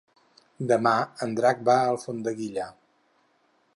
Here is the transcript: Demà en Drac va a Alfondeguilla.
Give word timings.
Demà 0.71 0.93
en 1.27 1.35
Drac 1.39 1.61
va 1.67 1.75
a 1.81 1.91
Alfondeguilla. 1.93 2.67